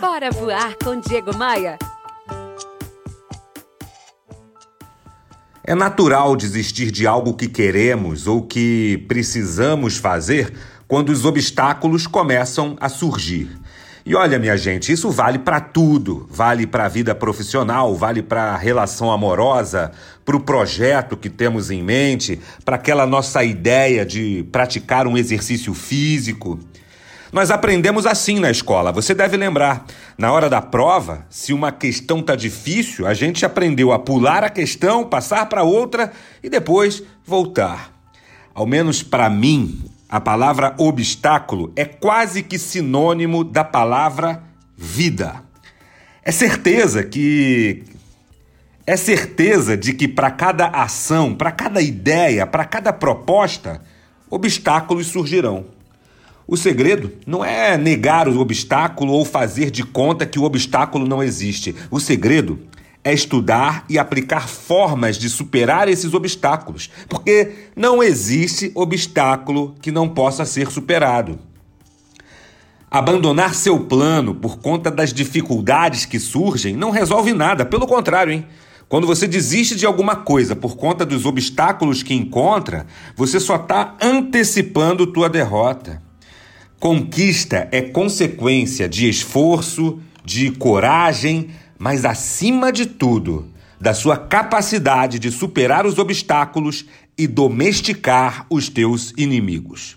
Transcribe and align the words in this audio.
Bora 0.00 0.30
voar 0.30 0.76
com 0.84 1.00
Diego 1.00 1.34
Maia. 1.34 1.78
É 5.64 5.74
natural 5.74 6.36
desistir 6.36 6.90
de 6.90 7.06
algo 7.06 7.32
que 7.32 7.48
queremos 7.48 8.26
ou 8.26 8.42
que 8.42 9.02
precisamos 9.08 9.96
fazer 9.96 10.52
quando 10.86 11.08
os 11.08 11.24
obstáculos 11.24 12.06
começam 12.06 12.76
a 12.78 12.90
surgir. 12.90 13.48
E 14.04 14.14
olha, 14.14 14.38
minha 14.38 14.56
gente, 14.56 14.92
isso 14.92 15.10
vale 15.10 15.38
para 15.38 15.60
tudo. 15.60 16.28
Vale 16.30 16.66
para 16.66 16.84
a 16.84 16.88
vida 16.88 17.14
profissional, 17.14 17.94
vale 17.96 18.22
para 18.22 18.52
a 18.52 18.56
relação 18.56 19.10
amorosa, 19.10 19.92
para 20.26 20.36
o 20.36 20.40
projeto 20.40 21.16
que 21.16 21.30
temos 21.30 21.70
em 21.70 21.82
mente, 21.82 22.38
para 22.66 22.76
aquela 22.76 23.06
nossa 23.06 23.42
ideia 23.42 24.04
de 24.04 24.46
praticar 24.52 25.06
um 25.06 25.16
exercício 25.16 25.72
físico. 25.72 26.60
Nós 27.36 27.50
aprendemos 27.50 28.06
assim 28.06 28.40
na 28.40 28.50
escola, 28.50 28.90
você 28.90 29.14
deve 29.14 29.36
lembrar. 29.36 29.84
Na 30.16 30.32
hora 30.32 30.48
da 30.48 30.62
prova, 30.62 31.26
se 31.28 31.52
uma 31.52 31.70
questão 31.70 32.22
tá 32.22 32.34
difícil, 32.34 33.06
a 33.06 33.12
gente 33.12 33.44
aprendeu 33.44 33.92
a 33.92 33.98
pular 33.98 34.42
a 34.42 34.48
questão, 34.48 35.04
passar 35.04 35.44
para 35.44 35.62
outra 35.62 36.10
e 36.42 36.48
depois 36.48 37.02
voltar. 37.26 37.92
Ao 38.54 38.64
menos 38.64 39.02
para 39.02 39.28
mim, 39.28 39.84
a 40.08 40.18
palavra 40.18 40.74
obstáculo 40.78 41.70
é 41.76 41.84
quase 41.84 42.42
que 42.42 42.58
sinônimo 42.58 43.44
da 43.44 43.62
palavra 43.62 44.42
vida. 44.74 45.42
É 46.22 46.32
certeza 46.32 47.04
que 47.04 47.84
é 48.86 48.96
certeza 48.96 49.76
de 49.76 49.92
que 49.92 50.08
para 50.08 50.30
cada 50.30 50.68
ação, 50.68 51.34
para 51.34 51.52
cada 51.52 51.82
ideia, 51.82 52.46
para 52.46 52.64
cada 52.64 52.94
proposta, 52.94 53.82
obstáculos 54.30 55.08
surgirão. 55.08 55.75
O 56.48 56.56
segredo 56.56 57.12
não 57.26 57.44
é 57.44 57.76
negar 57.76 58.28
o 58.28 58.38
obstáculo 58.38 59.12
ou 59.12 59.24
fazer 59.24 59.68
de 59.68 59.82
conta 59.82 60.24
que 60.24 60.38
o 60.38 60.44
obstáculo 60.44 61.04
não 61.04 61.20
existe. 61.20 61.74
O 61.90 61.98
segredo 61.98 62.60
é 63.02 63.12
estudar 63.12 63.84
e 63.88 63.98
aplicar 63.98 64.48
formas 64.48 65.18
de 65.18 65.28
superar 65.28 65.88
esses 65.88 66.14
obstáculos, 66.14 66.88
porque 67.08 67.70
não 67.74 68.00
existe 68.00 68.70
obstáculo 68.76 69.74
que 69.80 69.90
não 69.90 70.08
possa 70.08 70.44
ser 70.44 70.70
superado. 70.70 71.38
Abandonar 72.88 73.54
seu 73.54 73.80
plano 73.80 74.32
por 74.32 74.58
conta 74.58 74.88
das 74.88 75.12
dificuldades 75.12 76.04
que 76.04 76.20
surgem 76.20 76.76
não 76.76 76.90
resolve 76.90 77.32
nada, 77.32 77.64
pelo 77.64 77.88
contrário, 77.88 78.32
hein? 78.32 78.46
Quando 78.88 79.06
você 79.06 79.26
desiste 79.26 79.74
de 79.74 79.84
alguma 79.84 80.14
coisa 80.14 80.54
por 80.54 80.76
conta 80.76 81.04
dos 81.04 81.26
obstáculos 81.26 82.04
que 82.04 82.14
encontra, 82.14 82.86
você 83.16 83.40
só 83.40 83.56
está 83.56 83.96
antecipando 84.00 85.08
tua 85.08 85.28
derrota. 85.28 86.05
Conquista 86.78 87.68
é 87.72 87.80
consequência 87.80 88.88
de 88.88 89.08
esforço, 89.08 89.98
de 90.24 90.50
coragem, 90.50 91.50
mas 91.78 92.04
acima 92.04 92.70
de 92.70 92.84
tudo, 92.84 93.48
da 93.80 93.94
sua 93.94 94.16
capacidade 94.16 95.18
de 95.18 95.30
superar 95.30 95.86
os 95.86 95.98
obstáculos 95.98 96.84
e 97.16 97.26
domesticar 97.26 98.46
os 98.50 98.68
teus 98.68 99.14
inimigos. 99.16 99.96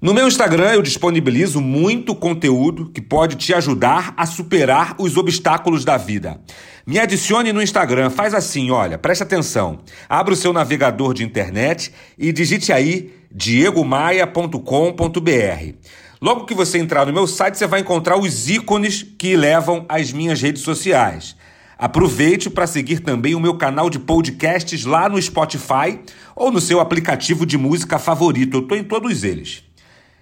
No 0.00 0.14
meu 0.14 0.28
Instagram 0.28 0.72
eu 0.72 0.82
disponibilizo 0.82 1.60
muito 1.60 2.14
conteúdo 2.14 2.90
que 2.90 3.00
pode 3.00 3.36
te 3.36 3.54
ajudar 3.54 4.14
a 4.16 4.26
superar 4.26 4.94
os 4.98 5.16
obstáculos 5.16 5.84
da 5.84 5.96
vida. 5.96 6.40
Me 6.88 6.98
adicione 6.98 7.52
no 7.52 7.60
Instagram, 7.60 8.08
faz 8.08 8.32
assim, 8.32 8.70
olha, 8.70 8.96
presta 8.96 9.22
atenção. 9.22 9.80
Abra 10.08 10.32
o 10.32 10.36
seu 10.36 10.54
navegador 10.54 11.12
de 11.12 11.22
internet 11.22 11.92
e 12.16 12.32
digite 12.32 12.72
aí 12.72 13.12
diegomaia.com.br. 13.30 15.74
Logo 16.18 16.46
que 16.46 16.54
você 16.54 16.78
entrar 16.78 17.04
no 17.04 17.12
meu 17.12 17.26
site, 17.26 17.58
você 17.58 17.66
vai 17.66 17.80
encontrar 17.80 18.16
os 18.16 18.48
ícones 18.48 19.02
que 19.02 19.36
levam 19.36 19.84
às 19.86 20.14
minhas 20.14 20.40
redes 20.40 20.62
sociais. 20.62 21.36
Aproveite 21.76 22.48
para 22.48 22.66
seguir 22.66 23.00
também 23.00 23.34
o 23.34 23.40
meu 23.40 23.58
canal 23.58 23.90
de 23.90 23.98
podcasts 23.98 24.86
lá 24.86 25.10
no 25.10 25.20
Spotify 25.20 26.00
ou 26.34 26.50
no 26.50 26.58
seu 26.58 26.80
aplicativo 26.80 27.44
de 27.44 27.58
música 27.58 27.98
favorito. 27.98 28.56
Eu 28.56 28.62
estou 28.62 28.78
em 28.78 28.84
todos 28.84 29.24
eles. 29.24 29.62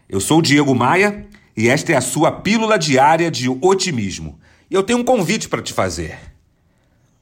Eu 0.09 0.19
sou 0.19 0.41
o 0.41 0.43
Diego 0.43 0.75
Maia 0.75 1.29
e 1.57 1.69
esta 1.69 1.93
é 1.93 1.97
a 1.97 2.01
sua 2.01 2.33
pílula 2.33 2.77
diária 2.77 3.31
de 3.31 3.49
otimismo. 3.49 4.41
E 4.69 4.75
eu 4.75 4.83
tenho 4.83 4.99
um 4.99 5.05
convite 5.05 5.49
para 5.49 5.63
te 5.63 5.73
fazer. 5.73 6.35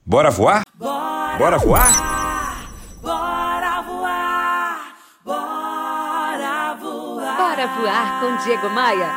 Bora 0.07 0.31
voar? 0.31 0.63
Bora, 0.75 1.39
Bora 1.39 1.57
voar? 1.59 2.71
Bora 3.01 3.81
voar! 3.81 4.95
Bora 5.25 6.75
voar! 6.75 7.37
Bora 7.39 7.67
voar 7.69 8.21
com 8.21 8.37
Diego 8.45 8.69
Maia. 8.69 9.09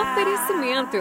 Oferecimento. 0.00 0.98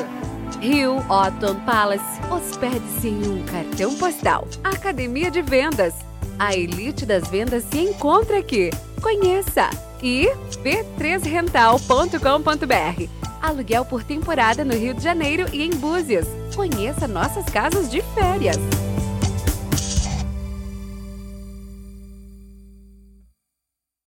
Rio 0.60 0.98
Otton 1.08 1.54
Palace. 1.68 2.04
Hospede-se 2.32 3.10
em 3.10 3.30
um 3.30 3.46
cartão 3.46 3.94
postal. 3.96 4.48
Academia 4.64 5.30
de 5.30 5.44
Vendas. 5.44 5.94
A 6.40 6.56
elite 6.56 7.06
das 7.06 7.28
vendas 7.28 7.64
se 7.66 7.78
encontra 7.78 8.40
aqui. 8.40 8.72
Conheça. 9.04 9.70
E 10.02 10.32
b3rental.com.br. 10.64 13.10
Aluguel 13.40 13.86
por 13.86 14.04
temporada 14.04 14.66
no 14.66 14.74
Rio 14.74 14.96
de 14.96 15.04
Janeiro 15.04 15.46
e 15.54 15.62
em 15.62 15.70
Búzios. 15.70 16.26
Conheça 16.56 17.08
nossas 17.08 17.46
casas 17.46 17.92
de 17.92 18.02
férias. 18.16 18.58